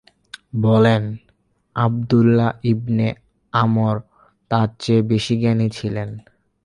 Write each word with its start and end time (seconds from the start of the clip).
বলেন, 0.61 1.03
আবদুল্লাহ 1.75 2.51
ইবনে 2.63 3.07
আমর 3.53 3.95
তার 4.51 4.69
চেয়ে 4.79 5.01
বেশি 5.01 5.33
জ্ঞানী 5.41 5.67
ছিলেন। 5.69 6.09